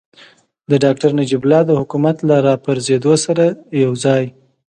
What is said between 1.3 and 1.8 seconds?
الله د